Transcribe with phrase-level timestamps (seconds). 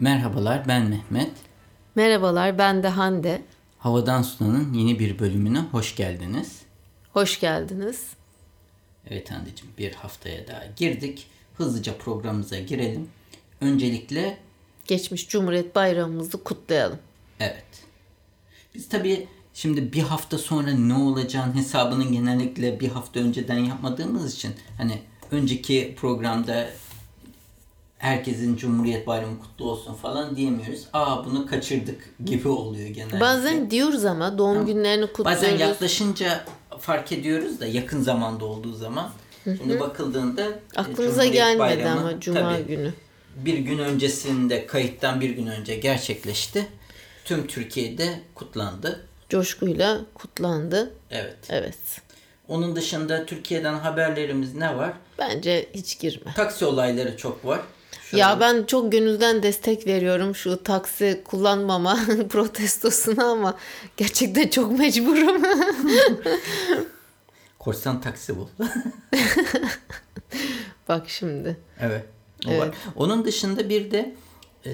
[0.00, 1.30] Merhabalar ben Mehmet.
[1.94, 3.42] Merhabalar ben de Hande.
[3.78, 6.58] Havadan Sudan'ın yeni bir bölümüne hoş geldiniz.
[7.12, 8.06] Hoş geldiniz.
[9.10, 11.26] Evet Hande'cim bir haftaya daha girdik.
[11.54, 13.08] Hızlıca programımıza girelim.
[13.60, 14.38] Öncelikle
[14.86, 16.98] Geçmiş Cumhuriyet Bayramımızı kutlayalım.
[17.40, 17.64] evet.
[18.74, 24.52] Biz tabii şimdi bir hafta sonra ne olacağın hesabını genellikle bir hafta önceden yapmadığımız için
[24.78, 24.98] hani
[25.30, 26.70] önceki programda
[28.00, 30.86] herkesin Cumhuriyet Bayramı kutlu olsun falan diyemiyoruz.
[30.92, 33.20] Aa bunu kaçırdık gibi oluyor genellikle.
[33.20, 35.42] Bazen diyoruz ama doğum günlerini kutluyoruz.
[35.42, 36.44] Bazen yaklaşınca
[36.78, 39.10] fark ediyoruz da yakın zamanda olduğu zaman.
[39.44, 42.92] Şimdi bakıldığında e, Aklımıza Cumhuriyet gelmedi Bayramı, ama Cuma tabii, günü.
[43.36, 46.66] Bir gün öncesinde kayıttan bir gün önce gerçekleşti.
[47.24, 49.06] Tüm Türkiye'de kutlandı.
[49.28, 50.94] Coşkuyla kutlandı.
[51.10, 51.36] Evet.
[51.48, 51.78] Evet.
[52.48, 54.92] Onun dışında Türkiye'den haberlerimiz ne var?
[55.18, 56.34] Bence hiç girme.
[56.36, 57.60] Taksi olayları çok var.
[58.12, 63.56] Ya ben çok gönülden destek veriyorum şu taksi kullanmama protestosuna ama
[63.96, 65.42] gerçekten çok mecburum.
[67.58, 68.46] korsan taksi bul.
[70.88, 71.56] Bak şimdi.
[71.80, 72.04] Evet.
[72.46, 72.60] O Evet.
[72.60, 72.70] var.
[72.96, 74.14] Onun dışında bir de
[74.66, 74.70] e,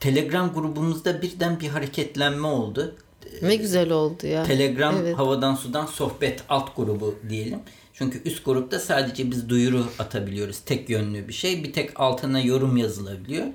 [0.00, 2.96] Telegram grubumuzda birden bir hareketlenme oldu.
[3.42, 4.42] Ne güzel oldu ya.
[4.44, 5.18] Telegram Evet.
[5.18, 7.58] havadan sudan sohbet alt grubu diyelim.
[7.92, 10.60] Çünkü üst grupta sadece biz duyuru atabiliyoruz.
[10.60, 11.64] Tek yönlü bir şey.
[11.64, 13.46] Bir tek altına yorum yazılabiliyor.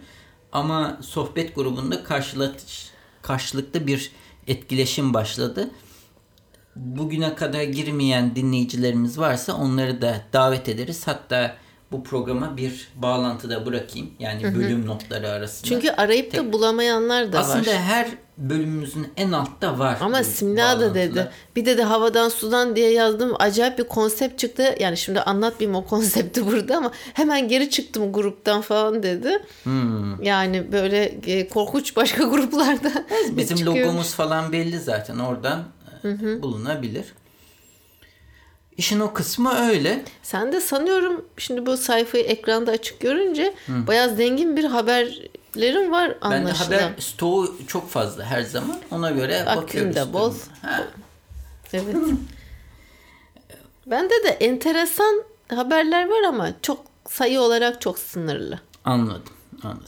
[0.51, 2.03] Ama sohbet grubunda
[3.21, 4.11] karşılıklı bir
[4.47, 5.69] etkileşim başladı.
[6.75, 11.07] Bugüne kadar girmeyen dinleyicilerimiz varsa onları da davet ederiz.
[11.07, 11.57] Hatta
[11.91, 14.09] bu programa bir bağlantıda bırakayım.
[14.19, 15.69] Yani bölüm notları arasında.
[15.69, 17.77] Çünkü arayıp da bulamayanlar da aslında var.
[17.81, 19.97] her bölümümüzün en altta var.
[20.01, 21.29] Ama Simla da dedi.
[21.55, 23.33] Bir de de havadan sudan diye yazdım.
[23.39, 24.75] Acayip bir konsept çıktı.
[24.79, 29.39] Yani şimdi anlatmayayım o konsepti burada ama hemen geri çıktım gruptan falan dedi.
[29.63, 30.23] Hmm.
[30.23, 33.85] Yani böyle e, korkunç başka gruplarda Bizim çıkıyor.
[33.85, 35.63] logomuz falan belli zaten oradan
[36.03, 37.05] e, bulunabilir.
[38.77, 40.03] İşin o kısmı öyle.
[40.23, 44.63] Sen de sanıyorum şimdi bu sayfayı ekranda açık görünce bayağı zengin bir
[45.55, 46.65] haberlerin var Ben de anlaşılan.
[46.79, 48.79] haber stoğu çok fazla her zaman.
[48.91, 49.95] Ona göre Vaktin bakıyoruz.
[49.95, 50.33] de bol.
[50.61, 50.83] Ha,
[51.73, 51.95] Evet.
[53.85, 55.23] Bende de enteresan
[55.55, 58.59] haberler var ama çok sayı olarak çok sınırlı.
[58.85, 59.33] anladım.
[59.63, 59.87] Anladım.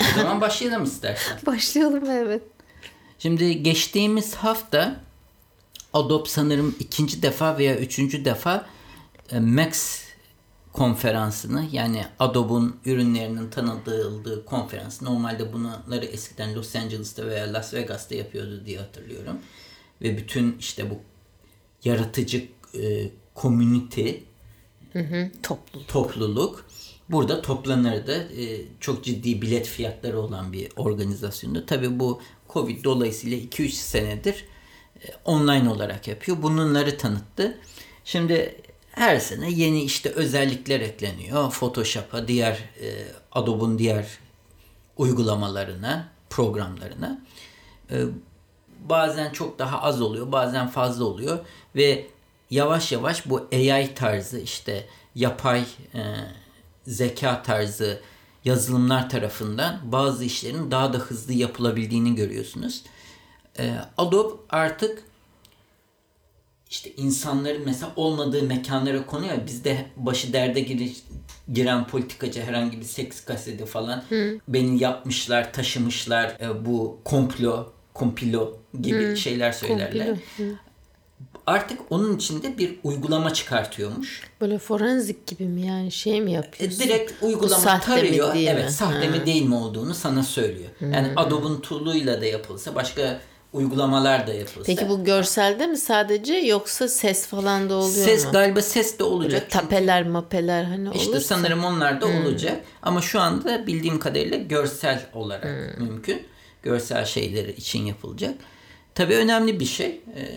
[0.00, 1.38] O zaman başlayalım istersen.
[1.46, 2.42] Başlayalım evet.
[3.18, 4.96] Şimdi geçtiğimiz hafta
[5.92, 8.66] Adobe sanırım ikinci defa veya üçüncü defa
[9.32, 10.01] e, Max
[10.72, 15.02] konferansını yani Adobe'un ürünlerinin tanıtıldığı konferans.
[15.02, 19.38] Normalde bunları eskiden Los Angeles'ta veya Las Vegas'ta yapıyordu diye hatırlıyorum.
[20.02, 20.98] Ve bütün işte bu
[21.84, 24.10] yaratıcı e, community
[25.42, 25.86] Toplu.
[25.86, 26.66] topluluk
[27.08, 28.28] burada toplanırdı.
[28.40, 31.66] Ee, çok ciddi bilet fiyatları olan bir organizasyondu.
[31.66, 34.44] Tabii bu Covid dolayısıyla 2-3 senedir
[35.02, 36.42] e, online olarak yapıyor.
[36.42, 37.58] Bunları tanıttı.
[38.04, 38.56] Şimdi
[38.92, 41.50] her sene yeni işte özellikler ekleniyor.
[41.50, 44.06] Photoshop'a, diğer e, Adobe'un diğer
[44.96, 47.20] uygulamalarına, programlarına.
[47.90, 48.04] Ee,
[48.88, 51.38] bazen çok daha az oluyor, bazen fazla oluyor
[51.76, 52.06] ve
[52.50, 55.64] yavaş yavaş bu AI tarzı işte yapay
[55.94, 56.00] e,
[56.86, 58.00] zeka tarzı
[58.44, 62.82] yazılımlar tarafından bazı işlerin daha da hızlı yapılabildiğini görüyorsunuz.
[63.58, 65.04] E, Adobe artık
[66.72, 69.34] işte insanların mesela olmadığı mekanlara konuyor.
[69.46, 70.92] Bizde başı derde giriş,
[71.52, 74.04] giren politikacı herhangi bir seks kaseti falan
[74.48, 80.06] beni yapmışlar, taşımışlar e, bu komplo, kompilo gibi şeyler söylerler.
[80.06, 80.54] Kompilo.
[81.46, 84.22] Artık onun içinde bir uygulama çıkartıyormuş.
[84.40, 86.80] Böyle forenzik gibi mi yani şey mi E, yapıyorsun?
[86.80, 88.34] direkt uygulama mi, tarıyor.
[88.34, 88.70] değil evet, mi?
[88.70, 90.70] sahte mi değil mi olduğunu sana söylüyor.
[90.80, 93.20] Yani Adobe'un tool'uyla da yapılsa, başka
[93.52, 94.62] uygulamalar da yapılsa.
[94.66, 98.32] Peki bu görselde mi sadece yoksa ses falan da oluyor ses mu?
[98.32, 99.32] galiba ses de olacak.
[99.32, 101.34] Böyle tapeler mapeler hani İşte olursa.
[101.34, 102.60] sanırım onlar da olacak.
[102.82, 106.22] Ama şu anda bildiğim kadarıyla görsel olarak mümkün.
[106.62, 108.34] Görsel şeyleri için yapılacak.
[108.94, 109.86] Tabii önemli bir şey.
[110.16, 110.28] Ee,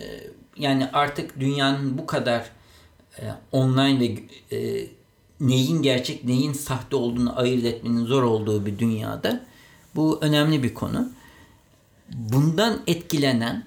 [0.56, 2.50] yani artık dünyanın bu kadar
[3.18, 3.22] e,
[3.52, 4.14] online ve
[4.56, 4.86] e,
[5.40, 9.40] neyin gerçek neyin sahte olduğunu ayırt etmenin zor olduğu bir dünyada
[9.94, 11.08] bu önemli bir konu.
[12.12, 13.66] Bundan etkilenen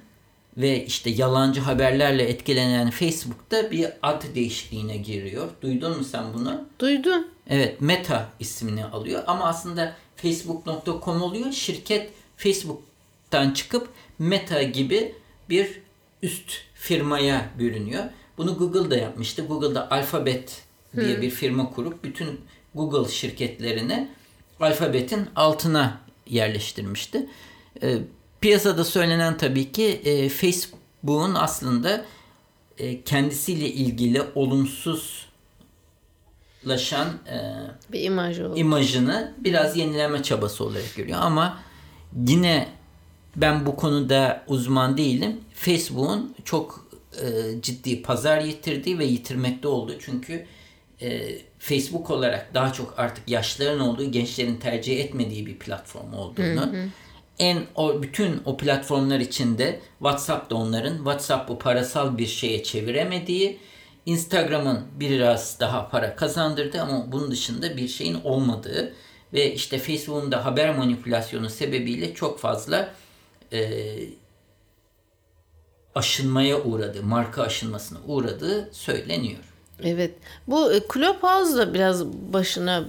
[0.58, 5.50] ve işte yalancı haberlerle etkilenen Facebook'ta bir ad değişikliğine giriyor.
[5.62, 6.66] Duydun mu sen bunu?
[6.80, 7.28] Duydum.
[7.48, 11.52] Evet Meta ismini alıyor ama aslında facebook.com oluyor.
[11.52, 13.90] Şirket Facebook'tan çıkıp
[14.20, 15.16] Meta gibi
[15.50, 15.82] bir
[16.24, 18.04] üst firmaya bürünüyor.
[18.38, 19.46] Bunu Google da yapmıştı.
[19.46, 20.64] Google'da Alphabet
[20.96, 22.42] diye bir firma kurup bütün
[22.76, 24.10] Google şirketlerine
[24.60, 27.30] alfabetin altına yerleştirmişti.
[28.42, 32.06] Piyasada söylenen tabii ki e, Facebook'un aslında
[32.78, 35.30] e, kendisiyle ilgili olumsuzlaşan
[37.28, 37.38] e,
[37.92, 38.58] bir imaj oldu.
[38.58, 41.60] imajını biraz yenileme çabası olarak görüyor ama
[42.28, 42.70] yine
[43.36, 45.40] ben bu konuda uzman değilim.
[45.54, 46.90] Facebook'un çok
[47.22, 50.46] e, ciddi pazar yitirdiği ve yitirmekte olduğu çünkü
[51.02, 56.84] e, Facebook olarak daha çok artık yaşların olduğu, gençlerin tercih etmediği bir platform olduğunu, hı
[56.84, 56.88] hı.
[57.40, 63.60] En o bütün o platformlar içinde WhatsApp da onların WhatsApp'ı parasal bir şeye çeviremediği,
[64.06, 68.94] Instagram'ın biraz daha para kazandırdı ama bunun dışında bir şeyin olmadığı
[69.34, 72.94] ve işte Facebook'un da haber manipülasyonu sebebiyle çok fazla
[73.54, 73.90] e,
[75.96, 79.40] aşınmaya uğradığı, marka aşınmasına uğradığı söyleniyor.
[79.84, 80.12] Evet.
[80.48, 82.84] Bu e, Clubhouse da biraz başına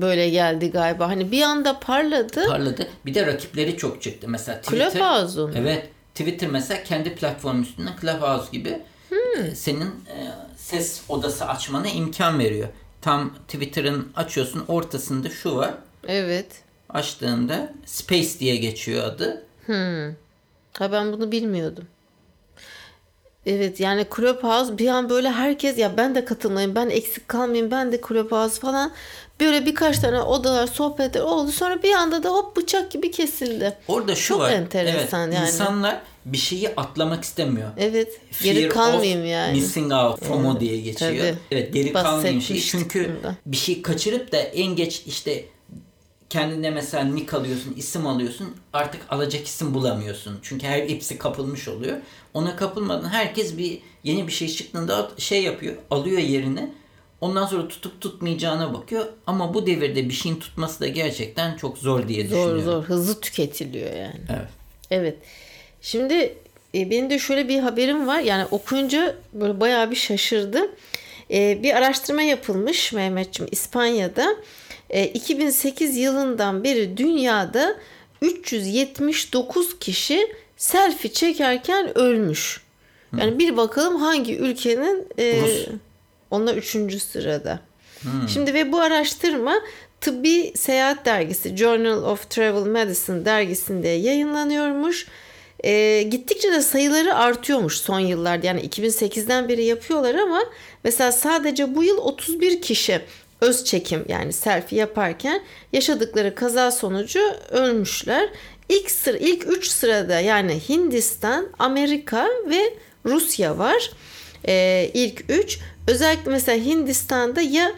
[0.00, 1.08] böyle geldi galiba.
[1.08, 2.46] Hani bir anda parladı.
[2.48, 2.88] Parladı.
[3.06, 4.28] Bir de rakipleri çok çıktı.
[4.28, 4.90] Mesela Twitter.
[4.92, 5.52] Clubhouse'un.
[5.56, 5.88] Evet.
[6.14, 9.50] Twitter mesela kendi platform üstünde Clubhouse gibi hmm.
[9.54, 12.68] senin e, ses odası açmana imkan veriyor.
[13.00, 15.74] Tam Twitter'ın açıyorsun ortasında şu var.
[16.08, 16.46] Evet.
[16.88, 19.44] Açtığında Space diye geçiyor adı.
[19.66, 20.14] Hmm.
[20.72, 21.84] Ha ben bunu bilmiyordum.
[23.46, 27.92] Evet yani Clubhouse bir an böyle herkes ya ben de katılmayayım ben eksik kalmayayım ben
[27.92, 28.92] de Clubhouse falan
[29.40, 33.76] böyle birkaç tane odalar sohbetler oldu sonra bir anda da hop bıçak gibi kesildi.
[33.88, 34.50] Orada şu Çok var.
[34.50, 35.46] enteresan evet, yani.
[35.46, 37.68] İnsanlar bir şeyi atlamak istemiyor.
[37.78, 38.20] Evet.
[38.42, 39.52] Geri Fear kalmayayım yani.
[39.52, 41.12] Missing out FOMO evet, diye geçiyor.
[41.12, 41.34] Tabii.
[41.50, 42.60] Evet geri kalmayayım şey.
[42.60, 43.34] Çünkü bunda.
[43.46, 45.44] bir şey kaçırıp da en geç işte
[46.34, 48.56] kendine mesela nick alıyorsun, isim alıyorsun.
[48.72, 50.38] Artık alacak isim bulamıyorsun.
[50.42, 51.96] Çünkü her hepsi kapılmış oluyor.
[52.34, 56.70] Ona kapılmadan herkes bir yeni bir şey çıktığında şey yapıyor, alıyor yerine.
[57.20, 59.06] Ondan sonra tutup tutmayacağına bakıyor.
[59.26, 62.62] Ama bu devirde bir şeyin tutması da gerçekten çok zor diye düşünüyorum.
[62.62, 62.82] Zor zor.
[62.82, 64.20] Hızlı tüketiliyor yani.
[64.28, 64.48] Evet.
[64.90, 65.16] Evet.
[65.82, 66.14] Şimdi
[66.74, 68.20] e, benim de şöyle bir haberim var.
[68.20, 70.66] Yani okuyunca böyle bayağı bir şaşırdım.
[71.34, 74.36] E, bir araştırma yapılmış Mehmetçim İspanya'da.
[75.14, 77.76] 2008 e, yılından beri dünyada
[78.22, 82.60] 379 kişi selfie çekerken ölmüş.
[83.18, 85.42] Yani bir bakalım hangi ülkenin e,
[86.30, 87.60] onlar üçüncü sırada.
[88.00, 88.28] Hmm.
[88.28, 89.54] Şimdi ve bu araştırma
[90.00, 95.06] tıbbi seyahat dergisi Journal of Travel Medicine dergisinde yayınlanıyormuş.
[95.64, 98.46] E, gittikçe de sayıları artıyormuş son yıllarda.
[98.46, 100.40] Yani 2008'den beri yapıyorlar ama
[100.84, 103.00] mesela sadece bu yıl 31 kişi
[103.40, 107.20] öz çekim yani selfie yaparken yaşadıkları kaza sonucu
[107.50, 108.28] ölmüşler.
[108.68, 112.74] İlk sıra ilk 3 sırada yani Hindistan, Amerika ve
[113.06, 113.90] Rusya var.
[114.48, 115.58] Ee, ilk 3
[115.88, 117.72] özellikle mesela Hindistan'da ya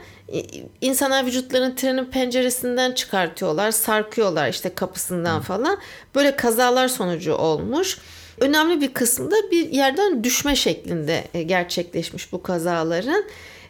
[0.81, 5.79] insanlar vücutlarını trenin penceresinden çıkartıyorlar, sarkıyorlar işte kapısından falan.
[6.15, 7.99] Böyle kazalar sonucu olmuş.
[8.41, 13.25] Önemli bir kısmında bir yerden düşme şeklinde e, gerçekleşmiş bu kazaların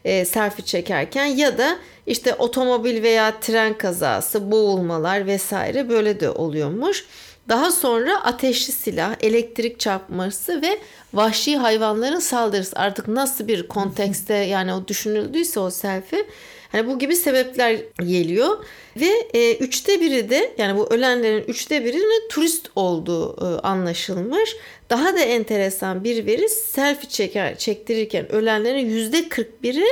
[0.05, 7.07] e, selfie çekerken ya da işte otomobil veya tren kazası, boğulmalar vesaire böyle de oluyormuş.
[7.49, 10.79] Daha sonra ateşli silah, elektrik çarpması ve
[11.15, 16.27] vahşi hayvanların saldırısı artık nasıl bir kontekste yani o düşünüldüyse o selfie
[16.73, 18.65] hani bu gibi sebepler geliyor
[18.97, 24.57] ve e, üçte biri de yani bu ölenlerin üçte birinin turist olduğu e, anlaşılmış.
[24.91, 29.87] Daha da enteresan bir veri selfie çeker, çektirirken ölenlerin yüzde 41'i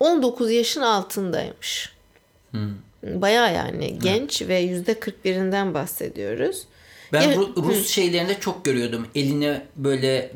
[0.00, 1.92] 19 yaşın altındaymış.
[2.50, 2.74] Hmm.
[3.02, 4.50] Baya yani genç evet.
[4.50, 6.66] ve yüzde 41'inden bahsediyoruz.
[7.12, 7.92] Ben ya, Rus hı.
[7.92, 9.06] şeylerinde çok görüyordum.
[9.14, 10.32] Eline böyle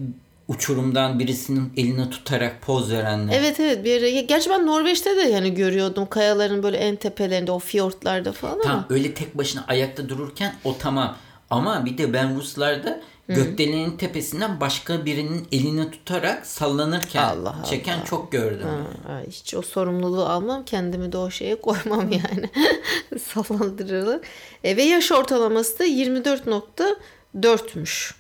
[0.49, 3.39] uçurumdan birisinin elini tutarak poz verenler.
[3.41, 4.21] Evet evet bir yere.
[4.21, 8.87] Gerçi ben Norveç'te de yani görüyordum kayaların böyle en tepelerinde o fiyortlarda falan Tamam ama.
[8.91, 11.17] öyle tek başına ayakta dururken o tamam.
[11.53, 18.05] Ama bir de ben Ruslarda gökdelenin tepesinden başka birinin elini tutarak sallanırken Allah çeken Allah.
[18.05, 18.69] çok gördüm.
[19.07, 22.51] Ha, hiç o sorumluluğu almam kendimi de o şeye koymam yani.
[23.23, 24.21] Sallandırılır.
[24.65, 28.15] E, ve yaş ortalaması da 24.4'müş.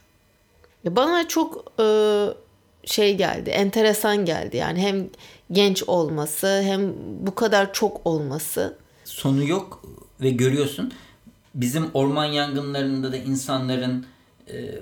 [0.85, 1.85] Bana çok e,
[2.85, 4.57] şey geldi, enteresan geldi.
[4.57, 5.09] Yani hem
[5.53, 8.77] genç olması hem bu kadar çok olması.
[9.05, 9.83] Sonu yok
[10.21, 10.93] ve görüyorsun
[11.54, 14.06] bizim orman yangınlarında da insanların
[14.49, 14.78] e,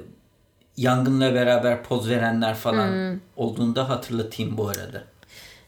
[0.77, 3.21] yangınla beraber poz verenler falan hmm.
[3.37, 5.05] olduğunda hatırlatayım bu arada.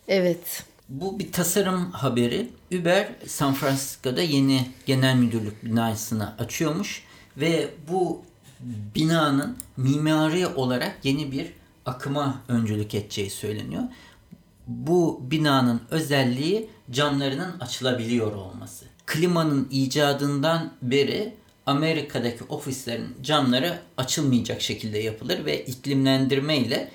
[0.08, 0.64] Evet.
[0.88, 2.48] Bu bir tasarım haberi.
[2.72, 7.04] Uber San Francisco'da yeni genel müdürlük binasını açıyormuş
[7.36, 8.22] ve bu
[8.94, 11.52] binanın mimari olarak yeni bir
[11.86, 13.82] akıma öncülük edeceği söyleniyor.
[14.66, 18.84] Bu binanın özelliği camlarının açılabiliyor olması.
[19.12, 21.34] Klimanın icadından beri
[21.66, 26.90] Amerika'daki ofislerin camları açılmayacak şekilde yapılır ve iklimlendirme ile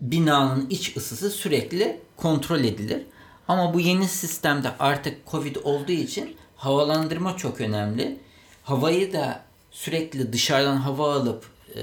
[0.00, 3.02] binanın iç ısısı sürekli kontrol edilir.
[3.48, 8.18] Ama bu yeni sistemde artık Covid olduğu için havalandırma çok önemli.
[8.62, 11.80] Havayı da sürekli dışarıdan hava alıp e,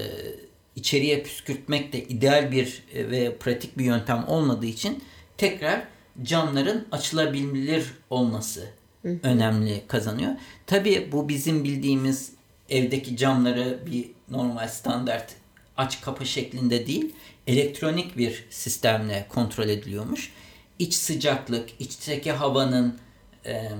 [0.76, 5.04] içeriye püskürtmek de ideal bir e, ve pratik bir yöntem olmadığı için
[5.38, 5.82] tekrar
[6.22, 10.32] camların açılabilir olması önemli kazanıyor.
[10.66, 12.32] Tabii bu bizim bildiğimiz
[12.68, 15.34] evdeki camları bir normal standart
[15.76, 17.14] aç kapa şeklinde değil,
[17.46, 20.32] elektronik bir sistemle kontrol ediliyormuş.
[20.78, 22.98] İç sıcaklık, içteki havanın
[23.46, 23.70] e,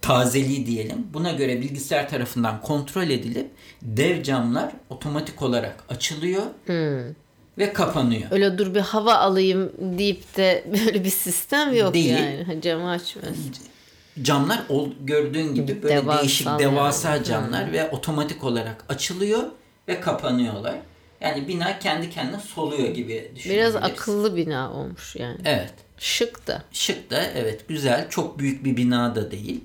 [0.00, 1.06] tazeliği diyelim.
[1.14, 3.50] Buna göre bilgisayar tarafından kontrol edilip
[3.82, 6.42] dev camlar otomatik olarak açılıyor
[7.58, 8.22] ve kapanıyor.
[8.30, 12.10] Öyle dur bir hava alayım deyip de böyle bir sistem yok Değil.
[12.10, 12.62] yani.
[12.62, 13.28] Camı açmıyor.
[14.22, 16.58] Camlar ol, gördüğün gibi böyle Devasal değişik yani.
[16.58, 19.42] devasa camlar ve otomatik olarak açılıyor
[19.88, 20.74] ve kapanıyorlar.
[21.20, 23.74] Yani bina kendi kendine soluyor gibi düşünebiliriz.
[23.74, 25.38] Biraz akıllı bina olmuş yani.
[25.44, 25.74] Evet.
[25.98, 26.62] Şık da.
[26.72, 28.08] Şık da evet güzel.
[28.10, 29.60] Çok büyük bir bina da değil.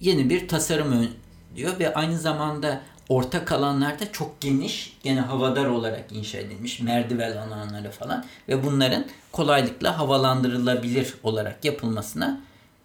[0.00, 1.08] Yeni bir tasarım
[1.56, 7.90] diyor ve aynı zamanda ortak alanlarda çok geniş gene havadar olarak inşa edilmiş merdiven alanları
[7.90, 12.40] falan ve bunların kolaylıkla havalandırılabilir olarak yapılmasına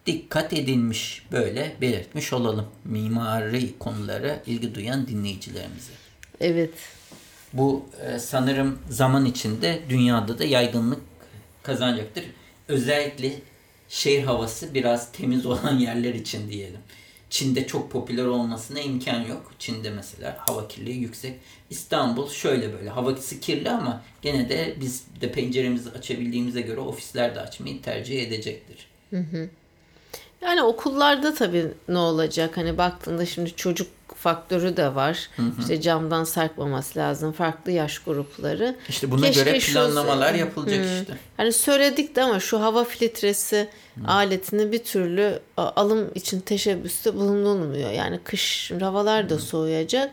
[0.05, 5.91] dikkat edilmiş böyle belirtmiş olalım mimari konulara ilgi duyan dinleyicilerimize.
[6.41, 6.73] Evet.
[7.53, 11.01] Bu e, sanırım zaman içinde dünyada da yaygınlık
[11.63, 12.25] kazanacaktır.
[12.67, 13.31] Özellikle
[13.89, 16.79] şehir havası biraz temiz olan yerler için diyelim.
[17.29, 19.53] Çin'de çok popüler olmasına imkan yok.
[19.59, 21.33] Çin'de mesela hava kirliliği yüksek.
[21.69, 27.39] İstanbul şöyle böyle havası kirli ama gene de biz de penceremizi açabildiğimize göre ofisler de
[27.41, 28.87] açmayı tercih edecektir.
[30.45, 32.57] Yani okullarda tabii ne olacak?
[32.57, 35.29] Hani baktığında şimdi çocuk faktörü de var.
[35.59, 37.31] İşte camdan sarkmaması lazım.
[37.31, 38.75] Farklı yaş grupları.
[38.89, 41.17] İşte buna Keşke göre şu- planlamalar yapılacak işte.
[41.37, 43.69] Hani söyledik de ama şu hava filtresi
[44.07, 47.91] aletini bir türlü alım için teşebbüste bulunulmuyor.
[47.91, 50.11] Yani kış havalar da soğuyacak.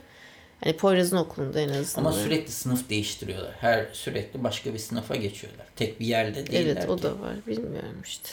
[0.65, 2.11] Hani Poyraz'ın okulunda en azından.
[2.11, 3.53] Ama sürekli sınıf değiştiriyorlar.
[3.61, 5.67] Her sürekli başka bir sınıfa geçiyorlar.
[5.77, 7.03] Tek bir yerde değiller Evet o ki.
[7.03, 7.35] da var.
[7.47, 8.29] Bilmiyorum işte.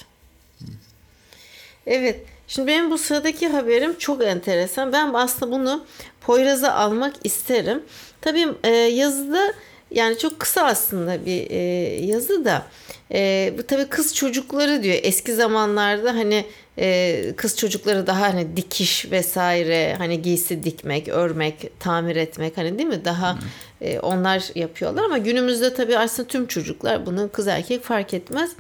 [1.89, 2.19] Evet.
[2.48, 4.93] Şimdi benim bu sıradaki haberim çok enteresan.
[4.93, 5.86] Ben aslında bunu
[6.22, 7.84] Poyraz'a almak isterim.
[8.22, 9.53] Tabii e, yazıda
[9.91, 11.58] yani çok kısa aslında bir e,
[12.05, 12.65] yazı da
[13.12, 14.96] e, bu tabii kız çocukları diyor.
[15.03, 16.46] Eski zamanlarda hani
[16.79, 22.89] e, kız çocukları daha hani dikiş vesaire hani giysi dikmek, örmek, tamir etmek hani değil
[22.89, 23.05] mi?
[23.05, 23.39] Daha
[23.81, 28.51] e, onlar yapıyorlar ama günümüzde tabii aslında tüm çocuklar bunu kız erkek fark etmez.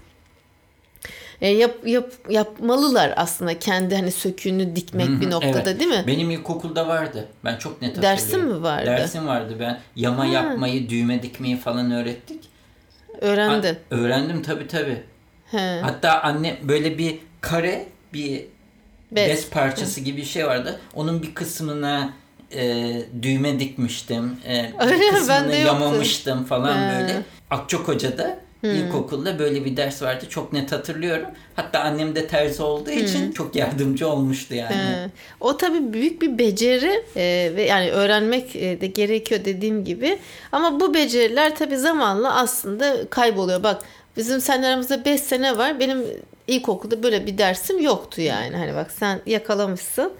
[1.41, 5.79] E, yap, yap, yapmalılar aslında kendi hani söküğünü dikmek bir noktada Evet.
[5.79, 6.03] değil mi?
[6.07, 7.27] Benim ilkokulda vardı.
[7.45, 8.57] Ben çok net Dersin hatırlıyorum.
[8.57, 8.85] mi vardı?
[8.85, 9.55] Dersim vardı.
[9.59, 12.43] Ben yama yapmayı, düğme dikmeyi falan öğrettik.
[13.21, 13.77] Öğrendin.
[13.91, 15.03] A- öğrendim tabii tabii.
[15.51, 15.79] He.
[15.81, 18.45] Hatta anne böyle bir kare bir
[19.11, 19.29] Bez.
[19.29, 20.79] bez, parçası gibi bir şey vardı.
[20.93, 22.13] Onun bir kısmına
[22.55, 22.85] e,
[23.21, 24.37] düğme dikmiştim.
[24.47, 25.67] E, Öyle bir kısmını Bende yoktu.
[25.83, 26.99] yamamıştım falan He.
[26.99, 27.21] böyle.
[28.63, 30.25] Akçakoca'da ilkokulda böyle bir ders vardı.
[30.29, 31.25] Çok net hatırlıyorum.
[31.55, 34.75] Hatta annem de terzi olduğu için çok yardımcı olmuştu yani.
[34.75, 35.09] He.
[35.39, 40.19] O tabii büyük bir beceri e, ve yani öğrenmek e, de gerekiyor dediğim gibi.
[40.51, 43.63] Ama bu beceriler tabii zamanla aslında kayboluyor.
[43.63, 43.81] Bak
[44.17, 45.79] bizim seninle aramızda 5 sene var.
[45.79, 46.03] Benim
[46.47, 48.57] ilkokulda böyle bir dersim yoktu yani.
[48.57, 50.11] Hani bak sen yakalamışsın.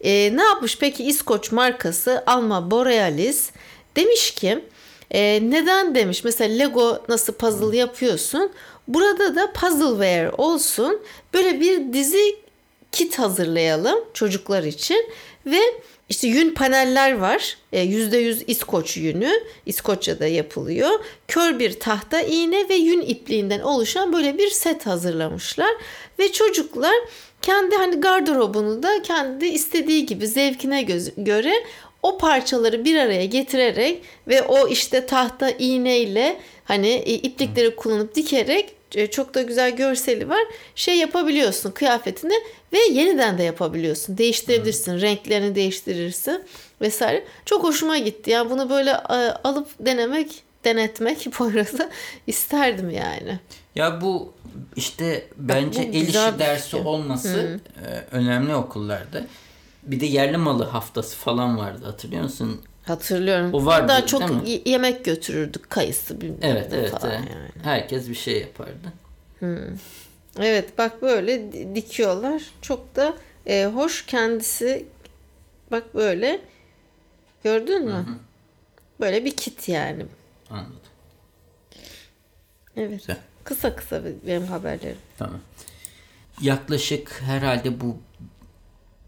[0.00, 3.50] E, ne yapmış peki İskoç markası Alma Borealis
[3.96, 4.64] demiş ki
[5.10, 8.52] e, neden demiş mesela Lego nasıl puzzle yapıyorsun
[8.88, 11.02] burada da puzzleware olsun
[11.34, 12.36] böyle bir dizi
[12.92, 15.10] kit hazırlayalım çocuklar için
[15.46, 15.60] ve
[16.08, 17.56] işte yün paneller var.
[17.72, 19.30] E, %100 İskoç yünü.
[19.66, 20.90] İskoçya'da yapılıyor.
[21.28, 25.70] Kör bir tahta iğne ve yün ipliğinden oluşan böyle bir set hazırlamışlar.
[26.18, 26.94] Ve çocuklar
[27.42, 30.82] kendi hani gardırobunu da kendi istediği gibi zevkine
[31.16, 31.52] göre
[32.02, 38.74] o parçaları bir araya getirerek ve o işte tahta iğneyle hani e, iplikleri kullanıp dikerek
[38.94, 40.42] e, çok da güzel görseli var.
[40.74, 42.34] Şey yapabiliyorsun kıyafetini
[42.72, 44.18] ve yeniden de yapabiliyorsun.
[44.18, 45.00] Değiştirebilirsin.
[45.00, 46.44] Renklerini değiştirirsin
[46.80, 47.24] vesaire.
[47.44, 48.30] Çok hoşuma gitti.
[48.30, 51.90] Yani bunu böyle alıp denemek, denetmek Poyraz'a
[52.26, 53.38] isterdim yani.
[53.74, 54.32] Ya bu
[54.76, 56.84] işte bence bu el işi dersi fikir.
[56.84, 59.26] olması e, önemli okullarda.
[59.82, 62.60] Bir de yerli malı haftası falan vardı hatırlıyor musun?
[62.82, 63.54] Hatırlıyorum.
[63.54, 65.70] O vardı, Daha çok y- yemek götürürdük.
[65.70, 66.90] Kayısı bilmem Evet evet.
[66.90, 67.30] falan evet.
[67.34, 67.64] yani.
[67.64, 68.92] Herkes bir şey yapardı.
[70.38, 72.42] Evet bak böyle di- dikiyorlar.
[72.62, 73.14] Çok da
[73.46, 74.86] e, hoş kendisi
[75.70, 76.40] bak böyle
[77.44, 78.06] gördün mü?
[79.00, 80.06] Böyle bir kit yani.
[80.50, 80.74] Anladım.
[82.76, 82.98] Evet.
[83.00, 83.16] Güzel.
[83.44, 84.96] Kısa kısa benim haberlerim.
[85.18, 85.40] Tamam.
[86.40, 87.96] Yaklaşık herhalde bu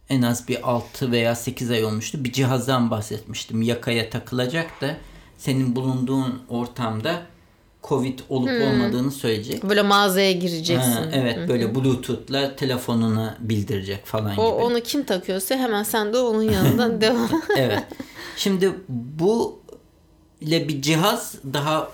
[0.08, 2.24] en az bir 6 veya 8 ay olmuştu.
[2.24, 3.62] Bir cihazdan bahsetmiştim.
[3.62, 4.96] Yakaya takılacak da
[5.38, 7.22] senin bulunduğun ortamda
[7.82, 9.64] Covid olup olmadığını söyleyecek.
[9.68, 10.92] Böyle mağazaya gireceksin.
[10.92, 14.64] Ha, evet böyle Bluetooth'la telefonuna bildirecek falan O gibi.
[14.64, 17.30] onu kim takıyorsa hemen sen de onun yanından devam.
[17.56, 17.84] Evet.
[18.36, 19.60] Şimdi bu
[20.40, 21.88] ile bir cihaz daha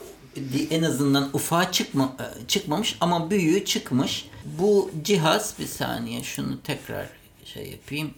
[0.70, 2.16] en azından ufağa çıkma,
[2.48, 4.28] çıkmamış ama büyüğü çıkmış.
[4.58, 7.06] Bu cihaz bir saniye şunu tekrar
[7.58, 8.14] şey yapayım.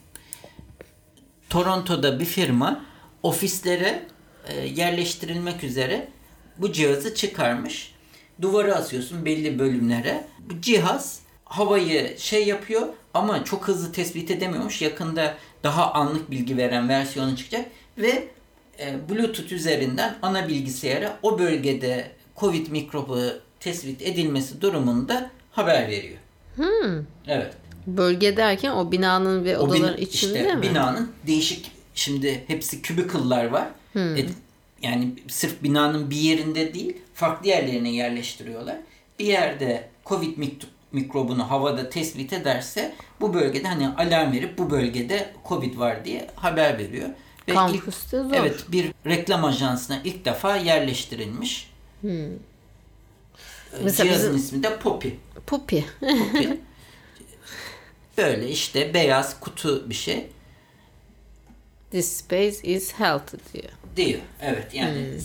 [1.51, 2.85] Toronto'da bir firma
[3.23, 4.07] ofislere
[4.49, 6.09] e, yerleştirilmek üzere
[6.59, 7.95] bu cihazı çıkarmış.
[8.43, 10.25] Duvara asıyorsun belli bölümlere.
[10.51, 14.83] Bu cihaz havayı şey yapıyor ama çok hızlı tespit edemiyormuş.
[14.83, 17.67] Yakında daha anlık bilgi veren versiyonu çıkacak
[17.99, 18.29] ve
[18.79, 23.21] e, Bluetooth üzerinden ana bilgisayara o bölgede Covid mikrobu
[23.61, 26.19] tespit edilmesi durumunda haber veriyor.
[27.27, 27.60] Evet.
[27.87, 30.63] Bölge derken o binanın ve O odaların bin- içinde işte mi?
[30.63, 33.69] binanın değişik şimdi hepsi kübikıllar var.
[33.97, 34.27] E,
[34.83, 38.77] yani sırf binanın bir yerinde değil farklı yerlerine yerleştiriyorlar.
[39.19, 45.33] Bir yerde Covid mik- mikrobunu havada tespit ederse bu bölgede hani alarm verip bu bölgede
[45.49, 47.09] Covid var diye haber veriyor.
[47.49, 48.33] Ve Kampüste zor.
[48.35, 51.71] Evet bir reklam ajansına ilk defa yerleştirilmiş.
[52.05, 52.09] E,
[53.83, 55.09] Mesela Cihazın bizim- ismi de Poppy.
[55.47, 55.79] Poppy.
[56.01, 56.45] Poppy.
[58.21, 60.27] Böyle işte beyaz kutu bir şey.
[61.91, 63.73] This space is healthy diyor.
[63.97, 64.21] Diyor.
[64.41, 65.19] Evet yani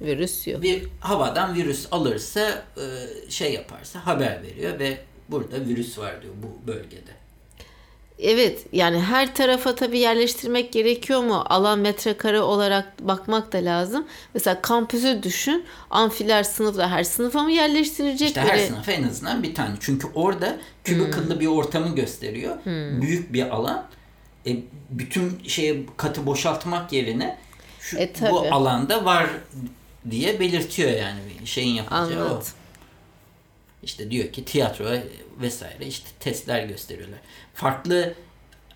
[0.00, 0.62] Virüs yok.
[0.62, 2.82] bir havadan virüs alırsa e,
[3.30, 7.10] şey yaparsa haber veriyor ve burada virüs var diyor bu bölgede.
[8.18, 11.44] Evet yani her tarafa tabii yerleştirmek gerekiyor mu?
[11.46, 14.06] Alan metrekare olarak bakmak da lazım.
[14.34, 15.64] Mesela kampüsü düşün.
[15.90, 18.28] Amfiler sınıflar her sınıfa mı yerleştirilecek?
[18.28, 19.74] İşte her Böyle- sınıfa en azından bir tane.
[19.80, 22.56] Çünkü orada kübikıllı bir ortamı gösteriyor.
[23.00, 23.86] Büyük bir alan.
[24.46, 24.56] E,
[24.90, 27.38] bütün şeyi katı boşaltmak yerine
[27.80, 28.30] şu, E, tabii.
[28.30, 29.26] bu alanda var
[30.10, 32.42] diye belirtiyor yani şeyin yapacağı o.
[33.84, 34.84] İşte diyor ki tiyatro
[35.40, 37.18] vesaire işte testler gösteriyorlar.
[37.54, 38.14] Farklı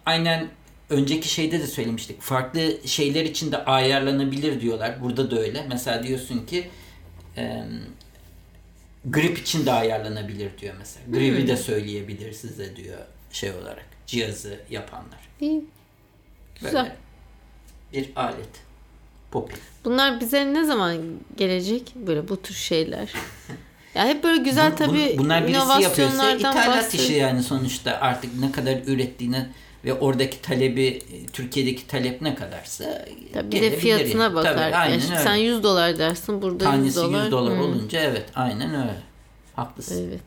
[0.06, 0.48] aynen
[0.90, 2.20] önceki şeyde de söylemiştik.
[2.20, 5.02] Farklı şeyler için de ayarlanabilir diyorlar.
[5.02, 5.66] Burada da öyle.
[5.68, 6.70] Mesela diyorsun ki
[7.36, 7.64] e,
[9.04, 11.06] grip için de ayarlanabilir diyor mesela.
[11.10, 12.98] Gribi de söyleyebilir size diyor
[13.32, 15.28] şey olarak cihazı yapanlar.
[15.40, 15.64] İyi.
[16.62, 16.96] Böyle Güzel.
[17.92, 18.68] bir alet.
[19.30, 19.54] Poppy.
[19.84, 21.02] Bunlar bize ne zaman
[21.36, 21.92] gelecek?
[21.94, 23.12] Böyle bu tür şeyler.
[23.94, 27.04] Ya hep böyle güzel Bu- tabii bun- bunlar birisi yapıyorsa ithalat bahsediyor.
[27.04, 29.46] işi yani sonuçta artık ne kadar ürettiğine
[29.84, 34.34] ve oradaki talebi Türkiye'deki talep ne kadarsa Tabii bir de fiyatına yani.
[34.34, 34.52] bakar.
[34.52, 35.22] Tabii, Yani aynen şimdi öyle.
[35.24, 37.22] sen 100 dolar dersin burada 100 Tanesi dolar.
[37.22, 37.60] 100 dolar Hmm.
[37.60, 38.94] olunca evet aynen öyle.
[39.56, 40.08] Haklısın.
[40.08, 40.20] Evet.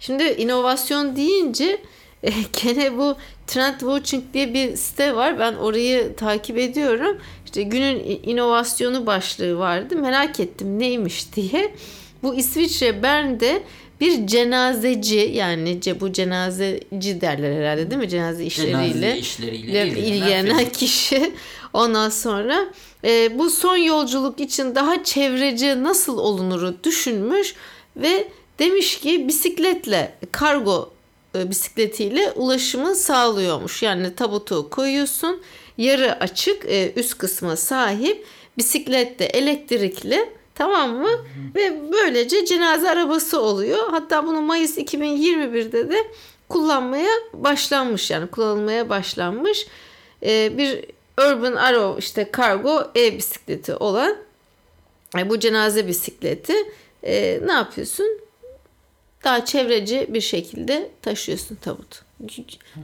[0.00, 1.80] Şimdi inovasyon deyince
[2.22, 2.30] e,
[2.64, 5.38] gene bu Trend Watching diye bir site var.
[5.38, 7.18] Ben orayı takip ediyorum.
[7.44, 9.96] İşte günün inovasyonu başlığı vardı.
[9.96, 11.74] Merak ettim neymiş diye.
[12.22, 13.62] Bu İsviçre Bern'de
[14.00, 18.08] bir cenazeci yani ce- bu cenazeci derler herhalde değil mi?
[18.08, 18.82] Cenaze işleriyle.
[19.00, 21.32] Cenaze işleriyle ile ilgilenen kişi
[21.72, 22.66] ondan sonra
[23.04, 27.54] e, bu son yolculuk için daha çevreci nasıl olunuru düşünmüş
[27.96, 28.28] ve
[28.58, 30.90] demiş ki bisikletle kargo
[31.34, 33.82] e, bisikletiyle ulaşımı sağlıyormuş.
[33.82, 35.42] Yani tabutu koyuyorsun
[35.78, 38.26] yarı açık e, üst kısma sahip
[38.58, 40.28] bisiklette elektrikli
[40.60, 41.10] tamam mı?
[41.54, 43.90] Ve böylece cenaze arabası oluyor.
[43.90, 46.10] Hatta bunu Mayıs 2021'de de
[46.48, 49.66] kullanmaya başlanmış yani kullanılmaya başlanmış.
[50.22, 50.84] Ee, bir
[51.18, 54.16] Urban Arrow işte kargo e-bisikleti olan
[55.18, 56.54] e, bu cenaze bisikleti
[57.02, 58.06] e, ne yapıyorsun?
[59.24, 62.02] Daha çevreci bir şekilde taşıyorsun tabut.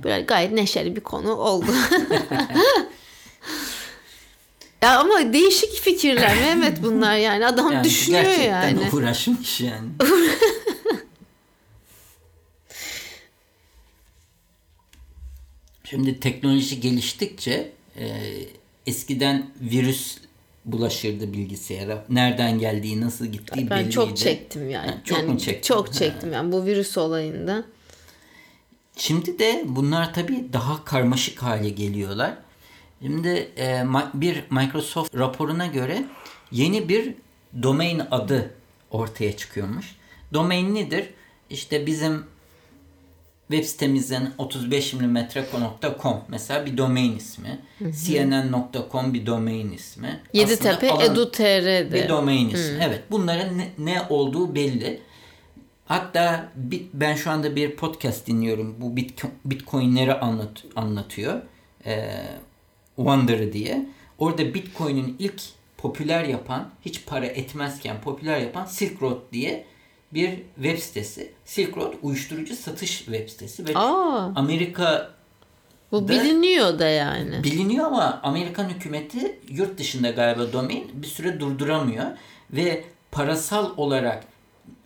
[0.05, 1.67] Böyle gayet neşeli bir konu oldu.
[4.87, 8.91] ya ama değişik fikirler Mehmet bunlar yani adam Yani düşünüyor gerçekten yani.
[8.93, 9.89] uğraşmış yani.
[15.85, 18.07] Şimdi teknoloji geliştikçe e,
[18.87, 20.19] eskiden virüs
[20.65, 22.05] bulaşırdı bilgisayara.
[22.09, 23.91] Nereden geldiği, nasıl gittiği Ben belliydi.
[23.91, 24.91] çok çektim yani.
[24.91, 25.75] Ha, çok yani mu çektin?
[25.75, 27.65] Çok çektim yani bu virüs olayında.
[28.97, 32.46] Şimdi de bunlar tabii daha karmaşık hale geliyorlar.
[33.03, 36.05] Şimdi e, bir Microsoft raporuna göre
[36.51, 37.15] yeni bir
[37.63, 38.55] domain adı
[38.91, 39.97] ortaya çıkıyormuş.
[40.33, 41.11] Domain nedir?
[41.51, 42.25] işte bizim
[43.51, 47.59] web sitemizin 35mm.com mesela bir domain ismi.
[47.81, 50.21] cnn.com bir domain ismi.
[50.33, 51.93] Yeditepe Edu.tr'de.
[51.93, 52.79] bir domain ismi.
[52.83, 55.01] Evet bunların ne, ne olduğu belli.
[55.87, 58.77] Hatta bit, ben şu anda bir podcast dinliyorum.
[58.81, 61.43] Bu bitco- bitcoinleri anlat, anlatıyor.
[61.87, 62.11] Ee,
[62.97, 63.87] Wonder diye.
[64.19, 65.43] Orada bitcoin'in ilk
[65.79, 69.65] popüler yapan, hiç para etmezken popüler yapan Silk Road diye
[70.15, 71.33] bir web sitesi.
[71.45, 75.11] Silk Road uyuşturucu satış web sitesi ve Aa, Amerika
[75.93, 77.45] bu biliniyor da yani.
[77.45, 82.07] Biliniyor ama Amerikan hükümeti yurt dışında galiba domain bir süre durduramıyor
[82.51, 84.25] ve parasal olarak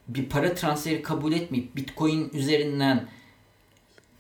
[0.09, 3.07] bir para transferi kabul etmeyip Bitcoin üzerinden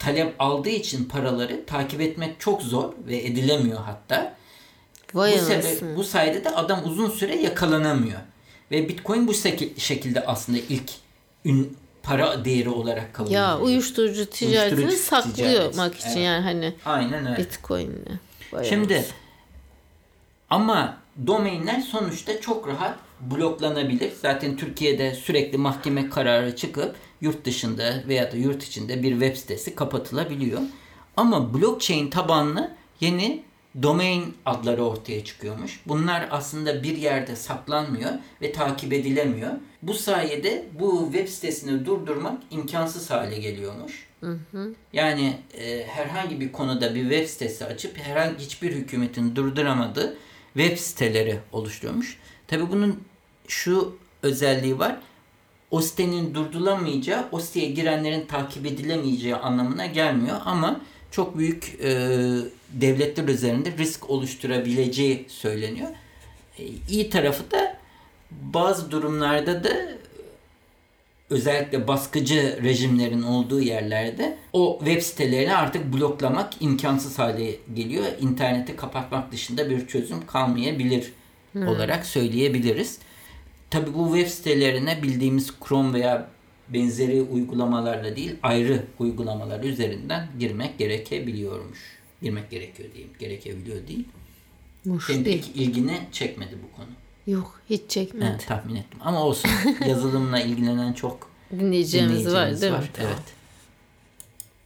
[0.00, 4.34] talep aldığı için paraları takip etmek çok zor ve edilemiyor hatta.
[5.14, 5.96] Vay bu, anasını.
[5.96, 8.20] bu sayede de adam uzun süre yakalanamıyor.
[8.70, 9.34] Ve Bitcoin bu
[9.78, 10.90] şekilde aslında ilk
[11.44, 13.66] ün, para değeri olarak kabul Ya ediliyor.
[13.66, 16.16] uyuşturucu ticaretini Uyuşturucu saklamak ticaret, için evet.
[16.16, 17.38] yani hani Aynen öyle.
[17.38, 18.18] Bitcoin'le.
[18.68, 19.04] Şimdi
[20.50, 24.12] ama domainler sonuçta çok rahat bloklanabilir.
[24.22, 29.74] Zaten Türkiye'de sürekli mahkeme kararı çıkıp yurt dışında veya da yurt içinde bir web sitesi
[29.74, 30.60] kapatılabiliyor.
[31.16, 33.42] Ama blockchain tabanlı yeni
[33.82, 35.80] domain adları ortaya çıkıyormuş.
[35.86, 38.10] Bunlar aslında bir yerde saklanmıyor
[38.42, 39.52] ve takip edilemiyor.
[39.82, 44.06] Bu sayede bu web sitesini durdurmak imkansız hale geliyormuş.
[44.92, 50.16] Yani e, herhangi bir konuda bir web sitesi açıp herhangi hiçbir hükümetin durduramadığı
[50.54, 52.18] web siteleri oluşturuyormuş.
[52.48, 53.02] Tabi bunun
[53.48, 55.00] şu özelliği var.
[55.70, 60.80] O sitenin durdurulamayacağı, o siteye girenlerin takip edilemeyeceği anlamına gelmiyor ama
[61.10, 61.90] çok büyük e,
[62.72, 65.88] devletler üzerinde risk oluşturabileceği söyleniyor.
[66.58, 67.76] E, iyi tarafı da
[68.30, 69.70] bazı durumlarda da
[71.30, 78.04] özellikle baskıcı rejimlerin olduğu yerlerde o web sitelerini artık bloklamak imkansız hale geliyor.
[78.20, 81.12] İnterneti kapatmak dışında bir çözüm kalmayabilir
[81.56, 82.98] olarak söyleyebiliriz.
[83.70, 86.28] Tabi bu web sitelerine bildiğimiz Chrome veya
[86.68, 91.78] benzeri uygulamalarla değil ayrı uygulamalar üzerinden girmek gerekebiliyormuş.
[92.22, 93.12] Girmek gerekiyor diyeyim.
[93.18, 94.04] Gerekebiliyor değil.
[94.84, 95.42] Muş Senin değil.
[95.46, 96.88] pek ilgini çekmedi bu konu.
[97.26, 98.26] Yok hiç çekmedi.
[98.30, 98.98] Evet, tahmin ettim.
[99.04, 99.50] Ama olsun.
[99.88, 102.78] Yazılımla ilgilenen çok Dinleyeceğimiz var dinleyicimiz değil mi?
[102.78, 102.90] var.
[102.98, 103.39] Evet.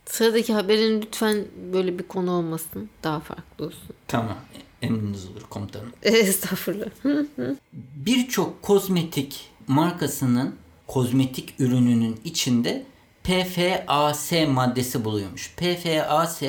[0.06, 2.90] Sıradaki haberin lütfen böyle bir konu olmasın.
[3.02, 3.94] Daha farklı olsun.
[4.08, 4.36] Tamam.
[4.82, 5.92] Emriniz olur komutanım.
[6.02, 6.86] Estağfurullah.
[7.96, 10.54] Birçok kozmetik markasının
[10.86, 12.84] kozmetik ürününün içinde
[13.24, 15.54] PFAS maddesi buluyormuş.
[15.56, 16.42] PFAS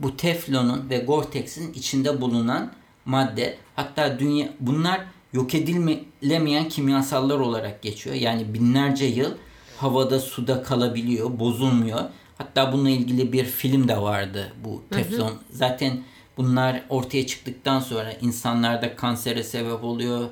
[0.00, 2.72] bu teflonun ve Gore-Tex'in içinde bulunan
[3.04, 3.58] madde.
[3.76, 5.00] Hatta dünya bunlar
[5.32, 8.16] yok edilemeyen kimyasallar olarak geçiyor.
[8.16, 9.30] Yani binlerce yıl
[9.76, 12.00] havada suda kalabiliyor, bozulmuyor.
[12.38, 15.32] Hatta bununla ilgili bir film de vardı bu teflon.
[15.50, 16.02] Zaten
[16.36, 20.28] bunlar ortaya çıktıktan sonra insanlarda kansere sebep oluyor.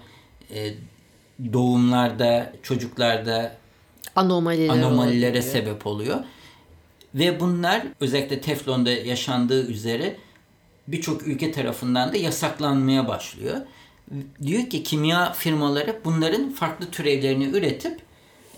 [0.54, 0.74] E,
[1.52, 3.56] doğumlarda, çocuklarda
[4.16, 5.52] Anomaliler anomalilere oluyor.
[5.52, 6.20] sebep oluyor.
[7.14, 10.16] Ve bunlar özellikle teflonda yaşandığı üzere
[10.88, 13.56] birçok ülke tarafından da yasaklanmaya başlıyor.
[14.42, 18.00] Diyor ki kimya firmaları bunların farklı türevlerini üretip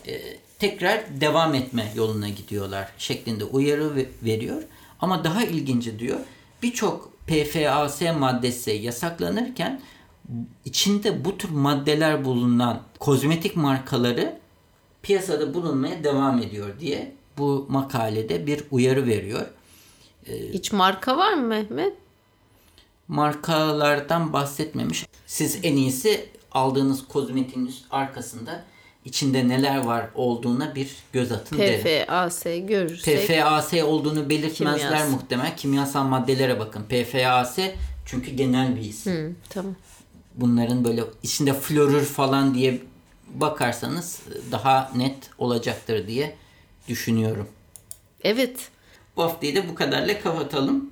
[0.06, 0.20] e,
[0.58, 4.62] tekrar devam etme yoluna gidiyorlar şeklinde uyarı ve- veriyor.
[5.00, 6.18] Ama daha ilginci diyor
[6.62, 9.80] birçok PFAS maddesi yasaklanırken
[10.64, 14.38] içinde bu tür maddeler bulunan kozmetik markaları
[15.02, 19.46] piyasada bulunmaya devam ediyor diye bu makalede bir uyarı veriyor.
[20.52, 21.94] Hiç marka var mı Mehmet?
[23.08, 25.06] Markalardan bahsetmemiş.
[25.26, 28.64] Siz en iyisi aldığınız kozmetiğin arkasında
[29.04, 32.04] içinde neler var olduğuna bir göz atın derim.
[32.06, 33.28] PFAS görürsek.
[33.28, 35.11] PFAS olduğunu belirtmezler Kimyasal.
[35.11, 35.56] muhtemelen.
[35.56, 36.82] Kimyasal maddelere bakın.
[36.82, 37.58] PFAS
[38.06, 39.12] çünkü genel bir isim.
[39.12, 39.74] Hı, tamam.
[40.34, 42.80] Bunların böyle içinde florür falan diye
[43.34, 44.20] bakarsanız
[44.52, 46.37] daha net olacaktır diye
[46.88, 47.48] düşünüyorum.
[48.24, 48.68] Evet.
[49.16, 50.90] Bu haftayı da bu kadarla kapatalım.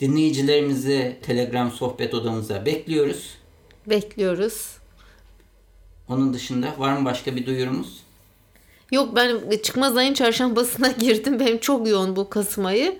[0.00, 3.34] Dinleyicilerimizi Telegram sohbet odamıza bekliyoruz.
[3.86, 4.79] Bekliyoruz.
[6.10, 8.00] Onun dışında var mı başka bir duyurumuz?
[8.92, 11.40] Yok ben çıkmaz ayın çarşambasına girdim.
[11.40, 12.98] Benim çok yoğun bu Kasım ayı.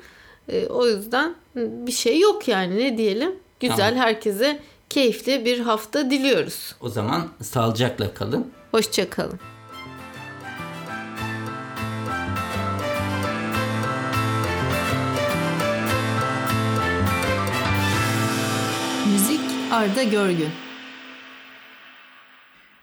[0.49, 3.33] Ee, o yüzden bir şey yok yani ne diyelim.
[3.61, 3.97] Güzel Tamam.
[3.97, 6.75] herkese keyifli bir hafta diliyoruz.
[6.81, 8.47] O zaman sağlıcakla kalın.
[8.71, 9.41] Hoşçakalın.
[19.13, 19.41] Müzik
[19.73, 20.49] Arda Görgün.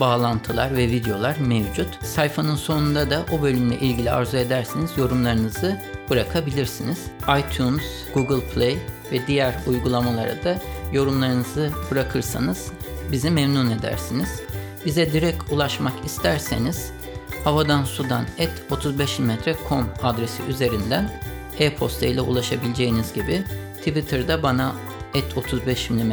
[0.00, 2.04] bağlantılar ve videolar mevcut.
[2.04, 6.98] Sayfanın sonunda da o bölümle ilgili arzu ederseniz yorumlarınızı bırakabilirsiniz.
[7.38, 7.82] iTunes,
[8.14, 8.78] Google Play
[9.12, 10.58] ve diğer uygulamalara da
[10.92, 12.72] yorumlarınızı bırakırsanız
[13.12, 14.40] bizi memnun edersiniz.
[14.86, 16.92] Bize direkt ulaşmak isterseniz
[17.44, 21.10] havadan sudan et 35mm.com adresi üzerinden
[21.58, 23.44] e-posta ile ulaşabileceğiniz gibi
[23.78, 24.72] Twitter'da bana
[25.14, 26.12] et 35 mm